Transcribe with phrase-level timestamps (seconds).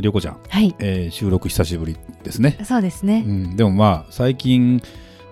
[0.00, 4.82] 涼子ちゃん、はい、えー収録久しぶりですね、そうですね、うん、でもまあ最近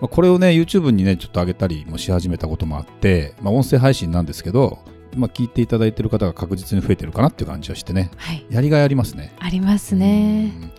[0.01, 4.79] まあこれをね YouTube にねちょっと上げたりもし始めたこともあって、まあ、音声配信なんですけど、
[5.16, 8.11] まあ、聞いていただいてる方が確実に増えてるかなっていう感じはしてね。
[8.16, 8.45] はい。
[8.51, 9.33] やりがいありますね。
[9.38, 10.52] ありますね。
[10.61, 10.73] うん。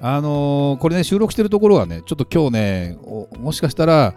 [0.00, 4.14] あのーこれね収録してるところはねちょっと今日ねおもしかしたら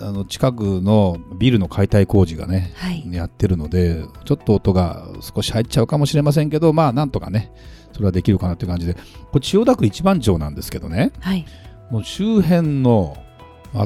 [0.00, 3.04] あの近くのビルの解体工事がねはい。
[3.12, 7.52] やってるのでちょっと音が少し入っちゃうかもしれませんけどまあなんとかね
[7.92, 8.94] それはできるかなっていう感じで。
[8.94, 9.00] こ
[9.34, 11.12] れ千代田区一番町なんですけどね。
[11.20, 11.44] はい。
[11.90, 13.16] もう周辺の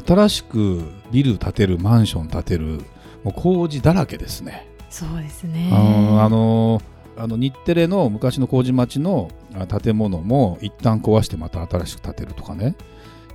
[0.05, 2.81] 新しくビル建てるマンション建てる
[3.23, 4.67] もう工事だらけですね。
[4.89, 5.69] そうですね。
[5.71, 6.81] あの
[7.17, 12.75] あの日テレの昔の麹町のあ建物も一旦壊してまた新しく建てるとかね。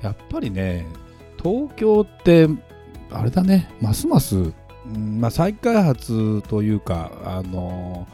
[0.02, 0.86] やっぱりね
[1.44, 2.48] 東京って
[3.10, 4.54] あれだねますます、う
[4.88, 8.08] んまあ、再開発というかあの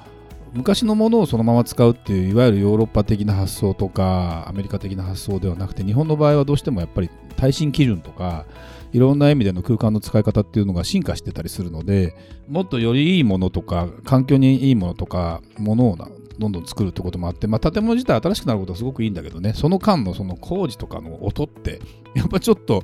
[0.53, 8.47] 昔のものをそのまま使うっていういわゆるヨーロッパ的な発想とかアメリカ的な発想ではなくて日本の場合はどうしてもやっぱり耐震基準とか
[8.93, 12.17] いろんな意味での空間の使い方っていうのが進化してたりするので
[12.49, 15.97] もっとよりいいものとか環境にいいものとかものを
[16.39, 21.81] どんどん作るってこともあって、まあ、建物自体新しくなることはすごくいいんだけどねその間のその工事とかの音って
[22.15, 22.83] やっぱちょっと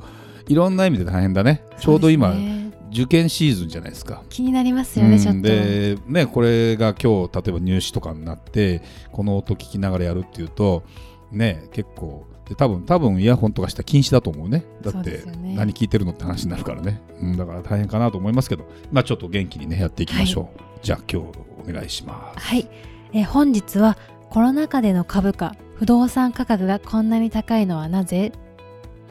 [0.49, 1.63] いろんな意味で大変だね。
[1.79, 2.35] ちょうど今、
[2.93, 4.23] 受験シーズンじゃないですか。
[4.29, 5.49] 気になりますよね、ちょっうんと。
[5.49, 10.85] でねこれが今日例えば入試とかになってこの音聞きながらやるっていうと
[11.33, 14.65] ね結構で多分多分イヤホンとかしたら禁止だと思うね。
[14.83, 15.55] だってね。
[15.57, 21.29] 何聞いてるのって話になるからね、うん、だから大変かなと思いますけどまあちょっと元気にねやっていきましょう、じゃあ今日
[21.69, 22.47] お願いします。
[22.47, 22.69] はい、
[23.13, 23.99] えー本日は
[24.31, 28.33] コロナ禍での株価不動産価格がこんなに高いのはなぜ？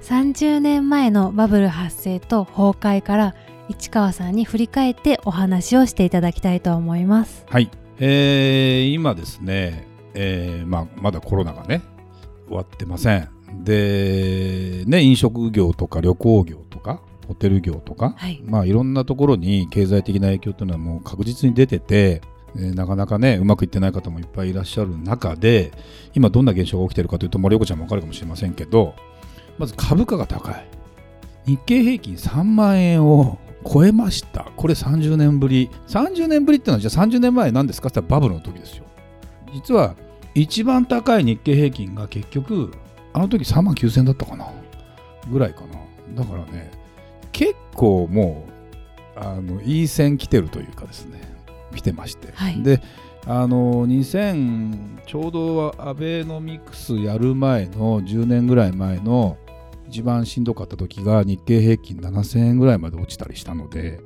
[0.06, 3.36] 30年前のバブル発生と崩壊から
[3.70, 7.44] 市川さんに振り返ってお話をしていただきたいと思います。
[7.50, 11.82] はい、えー今ですね、えーまあ、まだコロナがね
[12.46, 13.30] 終わってません。
[13.64, 18.40] でね飲食業とか旅行業とかホテル業とか、はい。
[18.46, 22.22] まあいろんなところに経済的な影響というのはもう確実に出てて、
[22.56, 25.72] えーなかなかねうまくいってない方もいっぱいいらっしゃる中で
[26.14, 28.94] 今どんな現象が起きているかというと、まあ、涼子ちゃんも分かるかもしれませんけど
[29.58, 30.68] まず株価が高い。
[31.46, 34.52] 日経平均3万円を超えました。
[34.56, 35.70] これ30年ぶり。
[35.88, 37.90] 30年ぶりってのはじゃあ30年前何ですか？
[37.90, 38.86] って言ったらバブルの時ですよ。
[39.54, 39.96] 実は
[40.34, 42.74] 一番高い日経平均が結局
[43.14, 44.48] あの時3万9000円だったかな？
[45.32, 46.24] ぐらいかな。
[46.24, 46.72] だからね
[47.32, 48.46] 結構も
[49.16, 51.22] うあのいい線来てるというかですね。
[51.76, 52.62] 来てまして、はい。
[52.64, 52.82] で
[53.28, 59.38] あの2000ちょうどアベノミクスやる前の10年ぐらい前の
[59.88, 64.00] 一番しんどかった時が日経平均7000円ぐらいまで落ちたりしたので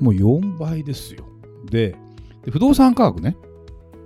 [0.00, 1.24] もう4倍ですよ。
[1.64, 1.96] で
[2.44, 3.36] で不動産価格ね。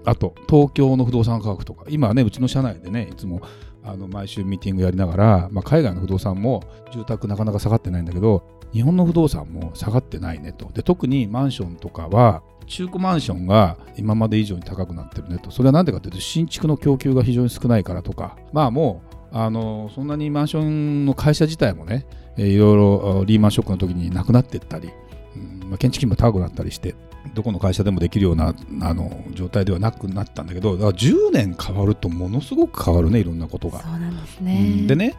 [0.05, 1.87] あと東京の不動産価格とか。
[1.89, 3.41] 今はねうちの社内でねいつも
[3.83, 8.43] あの毎週ミーティングやりながら、まあ、海外の不動産も住宅なかなか下がってないんだけど
[8.73, 10.71] 日本の不動産も下がってないねと。
[10.73, 15.51] で特にマンションとかは中古マンションが今まで以上に高くなってるねと。
[15.51, 18.37] それは何でかというと新築の供給が非常に少ないからとか。
[18.53, 22.07] まあもうあのそんなにマンションの会社自体もね、
[22.37, 24.91] えーいろいろあリーマンショックの時になくなっていったり、
[25.37, 26.95] うんまあ、建築費も高くなったりして
[27.35, 33.81] どこの会社でもできるようなあの状態ではなくなったんだけどだから10年変わるとものすごく変わるねいろんなことが。
[33.81, 35.15] そうなんですうねんでね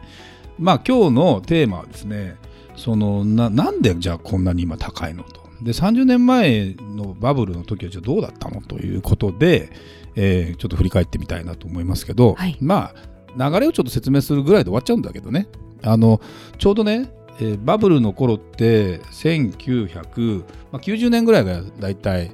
[0.58, 2.36] まあ今日のテーマはですね
[2.76, 5.44] そのななんでじゃあこんなに今高いのと。
[5.60, 9.70] で30年前のバブルの時はじゃあどうだったのということで、
[10.14, 12.56] えーちょっと振り返ってみたいなと思いますけど、はい。
[12.60, 15.46] まあ流れをちょっと説明するぐらいで終わっちゃうんだけどね。
[15.82, 16.20] あの
[16.58, 22.30] ちょうどね、えーバブルの頃って1990年ぐらいがだいたい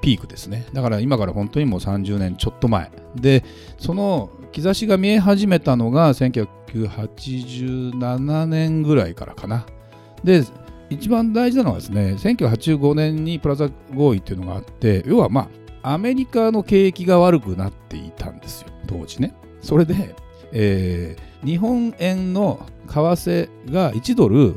[0.00, 0.66] ピークですね。
[0.72, 2.90] だから今から本当にもう30年ちょっと前。
[3.14, 3.44] で
[3.78, 9.66] その兆しが見え始めたのが1987年ぐらいからかな。
[10.24, 10.44] で
[10.90, 15.48] 一番大事なのはですね1985年にプラザ合意っていうのがあって要はま
[15.82, 18.68] あアメリカの景気が悪くなっていたんですよ。
[18.86, 19.34] 当時ね。
[19.62, 20.14] それで、
[20.52, 24.56] えー日本円の為替が1ドル、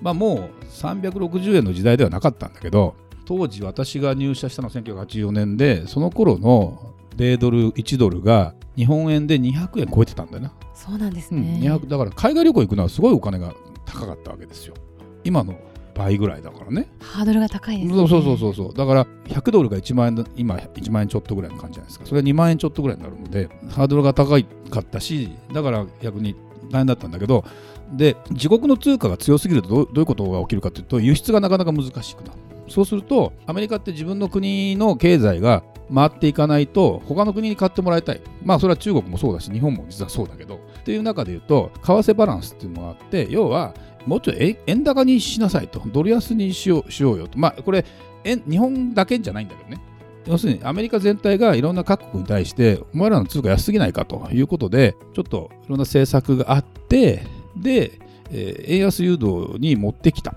[0.00, 11.60] まあ、もう360円の時代ではなかったんだけど当時私が入社したのは1984年でその頃の米ドル1ドルが日本円で200円超えてたんだよな、そうなんですうんね。
[11.62, 13.54] 200だから海外旅行行くのはすごいお金が
[13.86, 14.74] 高かったわけですよ
[15.22, 15.56] 今の
[15.94, 16.88] 倍ぐらいだからね。
[17.00, 17.94] ハードルが高いですね。
[17.96, 18.74] そうそうそうそう。
[18.74, 22.06] だから100ドルが1万円だ今1万円ちょっとぐらいの感じじゃないですか。
[22.06, 24.38] それが2万円ちょっとぐらいになるのでハードルが高
[24.70, 26.34] かったしだから逆に
[26.70, 27.44] 大変だったんだけど
[27.92, 32.38] で自国の通貨が強すぎるとどうどういうことが起きるかというと輸出がなかなか難しくなる。
[32.68, 35.62] そうするとアメリカって自分の国の経済が
[35.94, 38.20] 回っていかないと他の国に買ってもらいたい。
[38.42, 40.56] まあそれは中国もそうだし日本も実はそうだけど。
[40.56, 43.74] っていう中で言うと為替バランスっていうのがあって要は
[44.06, 45.82] もうちょい円高にしなさいと。
[45.86, 47.38] ドル安にしようしようよと。
[47.38, 47.84] まあこれ
[48.24, 49.80] 円日本だけじゃないんだけどね。
[50.26, 54.28] 要するにアメリカ全体がいろんな各国に対してお前らの通貨安すぎないかと。
[54.32, 57.24] いうことでちょっといろんな政策があって
[57.56, 60.34] で、えー円安誘導に持ってきた。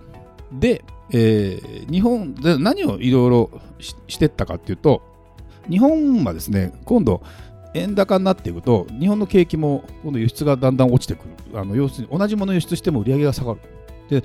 [0.51, 3.49] で、えー日本で何をいろいろ
[3.79, 5.01] ししてったかっていうと
[5.69, 7.21] 日本はですね今度
[7.77, 11.59] 円高になっていくと日本の景気も今度輸出がだんだん落ちてくる。
[11.59, 13.59] あの要するに同じものを輸出しても売り上げが下がる。
[14.09, 14.24] で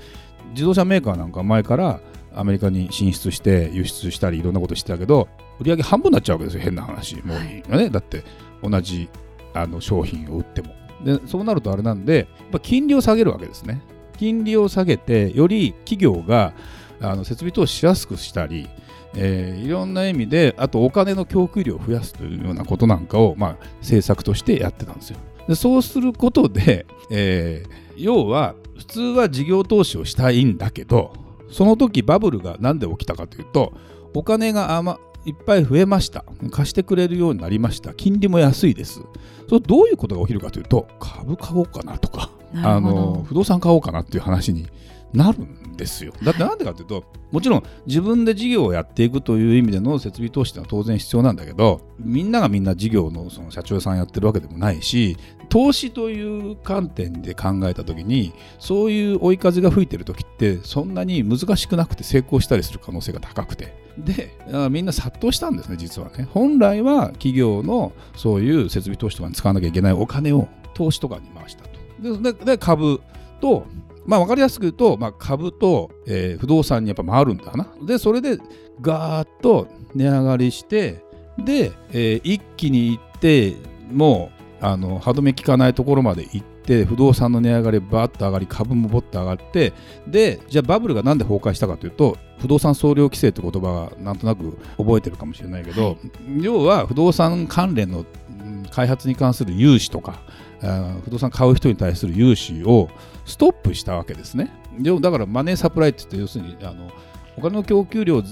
[0.51, 1.99] 自動車メーカーなんか前から
[2.35, 5.27] アメリカに進出して輸出したりいろんなことしてたけど
[5.59, 7.15] 売り上げ半分になっちゃうわけですよ変な話。
[7.23, 8.23] もう、ね、だって
[8.61, 9.09] 同じ
[9.53, 10.73] あの商品を売っても。
[11.03, 13.81] でそうなるとあれなんでやっぱ金利を下げるわけですね。
[14.17, 16.53] 金利を下げてより企業が
[17.01, 18.69] あの設備投資しやすくしたり
[19.15, 25.17] えーいろんな意味であとお金の供給量を増やすというようなことなんかを、まあ、政策としてやってたんですよ。
[25.47, 31.13] でそうすることで、えー要は普通は事業投資をしたいんだけど
[31.51, 33.71] その時バブルが何で起きたかというと
[34.15, 36.25] お金があまいっぱい増えました。
[36.51, 37.93] 貸してくれるようになりました。
[37.93, 39.01] 金利も安いです。
[39.47, 44.67] それどういうことが起きるかというと株買おうかなとかあの不動産買おうかなっていう話に
[45.13, 46.13] なるんですよ。
[46.23, 55.17] だってなんでかというともちろん自分で事業をやっていくという意味での設備投資ってのは当然必要なんだけどみんながみんな事業のその社長さんやってるわけでもないし
[55.49, 63.81] 投資という観点で考えた時にそういう追い風が吹いてる時ってそんなに難しくなくて成功したりする可能性が高くて。
[63.97, 64.35] で
[64.71, 66.27] みんな殺到したんですね実はね。
[66.31, 72.21] 本来は企業のそういう設備投資とかに使わなきゃいけないお金を投資とかに回したと。
[72.21, 73.01] でで株
[73.39, 73.67] と
[74.05, 77.67] まあ分かりやすく言うと、まあ、株と、えー不動産にやっぱ回るんだな。
[77.85, 78.37] で、それで
[78.81, 81.03] ガーッと値上がりして、
[81.37, 83.55] で、えー一気に行って、
[83.91, 89.73] もうあの歯止め効かないところまで行って、不動産の値上がりバーッと上がり、株もボッと上がって、
[90.07, 95.97] で、じゃあバブルがなんで崩壊したかというと、不動産総量規制って言葉はなんとなく覚えてるかもしれないけど、
[96.39, 100.21] 要は不動産関連のうん開発に関する融資とか、
[100.63, 102.89] あ不動産買う人に対する融資を
[103.25, 104.51] ストップしたわけですね。
[104.79, 106.89] でだからマネーサプライって言って要するにあの
[107.37, 108.23] お金の供給量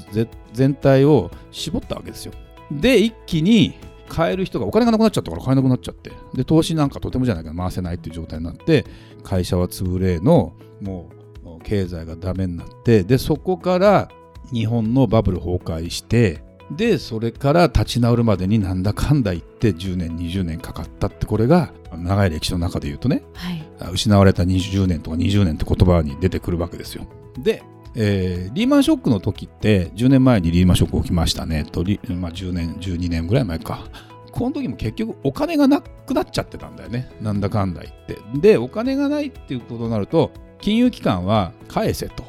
[0.54, 2.34] 全体を絞ったわけですよ。
[2.72, 3.76] で一気に
[4.08, 8.86] 買える人がお金がなくなっちゃったから買えなくなっちゃってで投資なんかとてもじゃないか回せないっていう状態になって
[9.24, 11.10] 会社は潰れのも
[11.44, 14.10] うもう経済がダメになってでそこから
[14.52, 16.44] 日本のバブル崩壊して
[16.76, 23.92] でそれから立ち直るまでになんだかんだ言って10年20年かかったってこれが長い歴史の中で言うとねはい。
[23.92, 27.06] 失われた20年とか20年って言葉に出てくるわけですよ。
[27.38, 27.64] で、
[27.96, 31.66] えーリーマンショックの時って10年前にリーマンショック起きましたね。
[31.66, 33.86] と、リまあ、10年12年ぐらい前か。
[34.32, 37.12] この時も結局お金がなくなっちゃってたんだよね。
[37.22, 38.18] なんだかんだ言って。
[38.40, 42.24] でお金がないっていうことになると金融機関は返せと。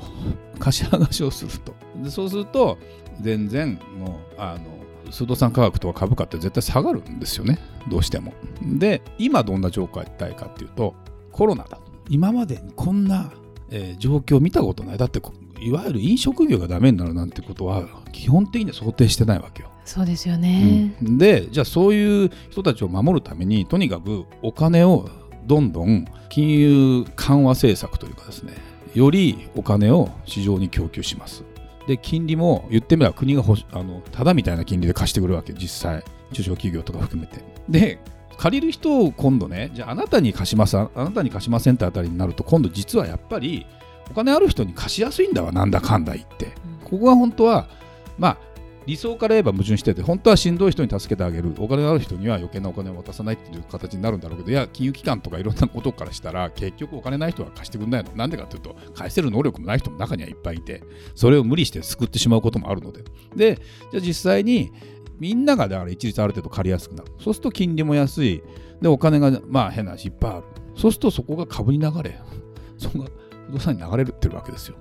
[0.59, 1.75] 貸し剥がしをすると。
[2.03, 2.79] でそうすると
[3.21, 4.65] 全然もうあの
[5.11, 7.59] 不動産価格とか株価って絶対下がるんですよね。
[7.89, 8.33] どうしても。
[8.63, 10.95] で今どんな状態かっていうと
[11.31, 11.65] コロナ。
[11.65, 13.33] だと今までにこんな、
[13.71, 14.99] えー状況を見たことない。
[14.99, 20.93] だってこいわゆる飲食業がダメになるなんてことは基本的には想定してないわけよ、そうですよね。
[21.01, 21.19] うん。
[21.19, 25.09] でじゃあそういう人たちを守るためにとにかくお金を
[25.47, 28.55] どんどん金融緩和政策というかですね
[28.95, 31.45] よりお金を市場に供給します
[31.87, 36.05] で金利も言ってみれば国があのただみたいな金利で貸してくるわけ実際。
[36.33, 37.45] 中小企業とか含めて。
[37.69, 37.99] で
[38.39, 43.67] 借りる人を今度ねじゃああなたに貸しますああなたに貸しませんってあたりになると今度実はやっぱり
[44.11, 46.53] お金ある人に貸しやすいんだわなんだかんだ言って。
[46.85, 47.69] ここが本当は
[48.19, 48.39] まあ
[48.87, 51.55] 理想から言えば矛盾してて本当はしんどい人に助けてあげる。
[51.59, 58.13] お金のある人には余計なお金を渡さないっていう形になるんだろうけどいや金融機関とかいろんなことからしたら結局お金ない人は貸してくれないの。
[58.17, 60.83] なんでかというと返せる能力もない人も中にはいっぱいいて
[61.15, 63.05] それを無理して救ってしまうこともあるので
[63.37, 63.57] で
[63.93, 64.73] じゃあ実際に
[65.19, 67.13] みんながだから一律ある程度借りやすくなる。
[67.21, 68.43] そうすると金利も安い。
[68.81, 72.19] でお金がまあ変な話いっぱいあるそうするとそこが株に流れ
[72.79, 73.11] そこが
[73.47, 74.77] 不動産に流れるってるわけですよ。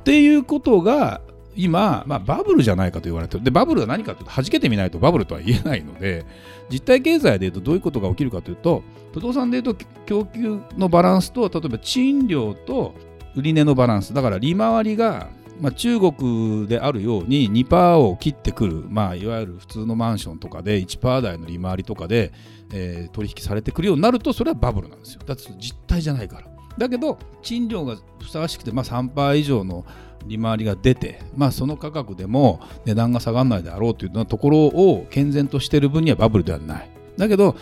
[0.00, 1.22] っていうことが
[1.56, 3.44] 今、まあ、バブルじゃないかと言われてる。
[3.44, 6.24] でバブルは何かというと弾けてみないとバブルとは言えないので
[6.70, 9.74] 実体経済でいうとどういうことが起きるかというと不動産でいうと
[10.06, 12.94] 供給のバランスと例えば賃料と
[13.36, 14.14] 売値のバランス。
[14.14, 15.28] だから利回りが、
[15.60, 22.32] まあ、中国であるように2%を切ってくる、まあ、いわゆる普通のマンションとかで1%台の利回りとかで、
[22.72, 25.22] えー、取引されてくるようになるとそれはバブルなんですよ。
[25.26, 26.59] だって実態じゃないから。
[26.80, 29.84] だけど賃料がふさわしくて、まあ、3%以上の
[30.24, 36.90] 利回りが出て、まあ、その価格でも値段が下がらないであろうというところを健全としている分にはバブルではない。
[37.18, 37.54] だけど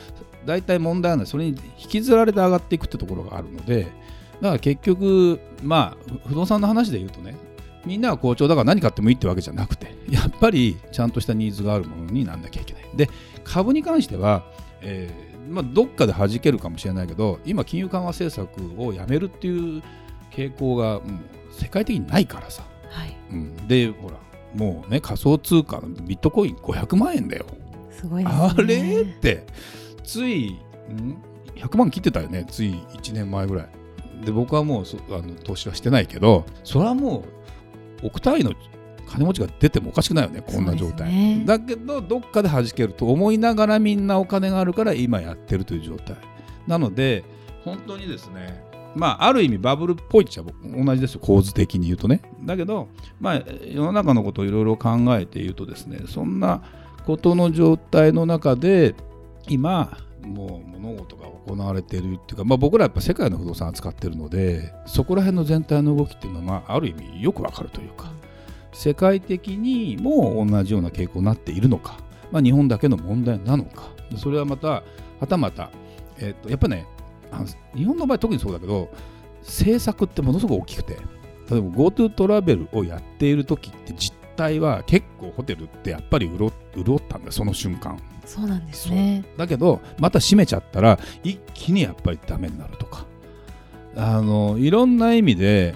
[0.47, 1.27] 大体問題はない。
[1.27, 3.89] それに引きずられて上がっていくってところがあるので
[4.41, 7.35] だから結局まあ不動産の話で言うとね
[7.85, 12.85] みんなは好調だから何買ってもいいってわけじゃなくてやっぱりちゃんとしたニーズがあるものになんなきゃいけない。
[12.95, 13.11] で
[13.43, 14.45] 株に関しては、
[14.81, 19.83] えーまあ、どっかで弾けるかもしれないけど今金融緩和政策をやめるっていう
[20.31, 21.03] 傾向がもう
[21.53, 23.17] 世界的にないからさ、はい。
[23.31, 24.17] うん、でほら
[24.55, 27.47] もうね仮想通貨のビットコイン500万円だよ。
[27.91, 28.31] すごいね。
[28.31, 29.47] あれって。
[30.05, 31.19] ついん
[31.57, 32.47] ？100万切ってたよね。
[32.49, 33.69] つい1年前ぐらい。
[34.25, 37.25] で僕はもうあの投資はしてないけどそれはも
[38.03, 38.53] う億単位の
[39.09, 46.17] 金持ちが出てもおかしくないよねこんな状態、ね、だけどどっかで弾けると思いながらみんなお金があるから今やってるという状態。
[46.67, 47.25] なので
[47.65, 51.21] 本当にですねまあ、ある意味バブルっぽいっちゃ同じですよ。
[51.21, 52.23] 構図的に言うとね。
[52.43, 52.89] だけど、
[53.21, 56.63] まあ、世の中のことをいろいろ考えて言うとですねそんな
[57.07, 58.95] ことの状態の中で
[59.47, 68.11] 今もう物事が行われているっていうか、まあ、僕らやっぱ世界の不動産扱ってるのでそこら辺の全体の動きっていうのは、まあ、ある意味よくわかるというか
[68.73, 71.99] 世界的にも同じような傾向になっているのか、
[72.31, 73.91] まあ、日本だけの問題なのか。
[74.17, 74.83] それはまた
[75.21, 75.71] はたまた、
[76.19, 76.87] えー、とやっぱね
[77.31, 78.89] あの日本の場合特にそうだけど
[79.43, 80.95] 政策ってものすごく大きくて
[81.51, 86.49] 例えば GoTo トラベルをやっている時って実態は結構ホテルってやっぱり潤
[86.97, 87.99] ったんだその瞬間。
[88.25, 89.25] そうなんですね。
[89.37, 93.07] だけどまた閉めちゃったら一気にやっぱりダメになるとか。
[93.97, 95.75] あのいろんな意味で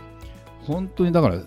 [0.66, 1.40] 本当にだから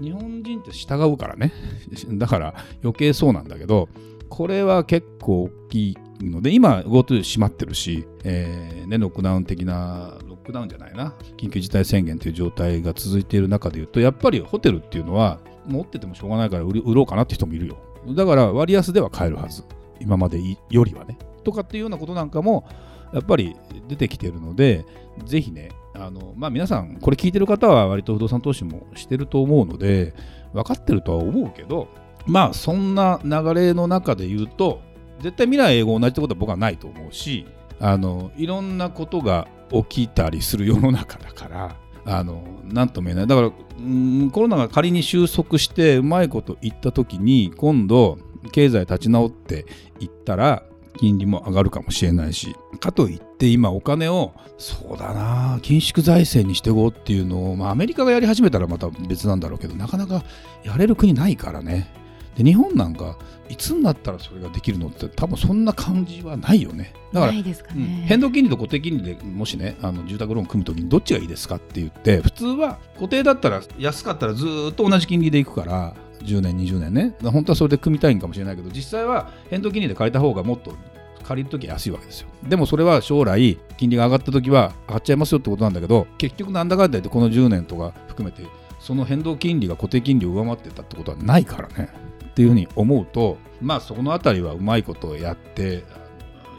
[0.00, 1.52] 日本人って従うからね。
[2.12, 3.88] だから余計そうなんだけど
[4.28, 11.14] これは結構大きいので今 GoTo 閉まってるし、えーね、ロックダウン的なロックダウンじゃないな。
[11.36, 17.76] 緊急事態宣言という状態が続いている中でいうとやっぱりホテルっていうのは持っててもしょうがないから売ろうかなって人もいるよ。
[18.14, 19.64] だから割安では買えるはず。
[20.00, 20.40] 今まで
[20.70, 21.18] よりはね。
[21.44, 22.66] とかっていうようなことなんかも
[23.12, 23.56] やっぱり
[23.88, 24.84] 出てきてるので
[25.24, 30.14] ぜひねあのまあ皆さんこれ聞いてる方は割と不動産投資もしてると思うので
[30.52, 31.88] 分かってるとは思うけど
[32.26, 34.80] まあそんな流れの中で言うと
[35.20, 37.46] 絶対未来英語同じってことは僕はないと思うし
[37.80, 43.26] あのいろんなことが起きたりする世の中だからあのなんとも言えない。
[43.26, 48.18] だからうんコロナが仮に収束してうまいこと言った時に今度
[48.52, 49.66] 経済立ち直って
[50.00, 50.62] いったら
[50.98, 60.22] 金利も上がるかもしれないしかといって今お金をそうだな緊縮財政にしていこうっていうのを、まあ、アメリカがやり始めたらまた別なんだろうけどなかなか
[60.62, 61.92] やれる国ないからね。
[62.36, 63.18] で日本なんか
[63.48, 66.92] いつになったらそれができるのって多分そんな感じはないよね。
[67.12, 67.42] だから、ね。
[67.74, 77.14] うん、変動金利と固定金利でもしねあの住宅ローン組むときにどっちがいいですかって言って普通は固定だったら安かったらずっと同じ金利でいくから10年20年ね。
[77.22, 80.74] 本当はそれで組みたいんかもしれないけど実際は変動金利で借りた方がもっと
[81.22, 82.28] 借りるとき安いわけですよ。
[82.42, 88.42] でもそれは将来金利が上がったときは上がっちゃいますよってことなんだけど結局なんだかんだ言ってこの10年とか含めて
[88.78, 91.88] その変動金利が固定金利を上回ってたってことはないからね。
[92.30, 95.84] っていうふうに思うとまあそのあたりはうまいことをやって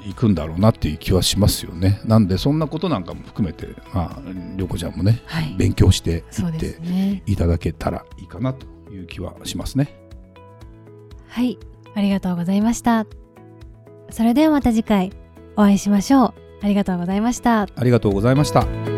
[0.06, 2.02] いくんだろうなっていう気はしますよね。
[2.06, 4.22] なんでそんなことなんかも含めて、まあ、
[4.56, 6.24] 涼子ちゃんもね、はい、勉強していっ
[6.60, 9.96] ていただけたらいいかなという気はしますね。
[11.28, 11.58] はい
[11.96, 13.06] ありがとうございました。
[14.10, 15.12] それではまた次回
[15.56, 16.34] お会いしましょう。
[16.62, 17.62] ありがとうございました。
[17.62, 18.91] ありがとうございました。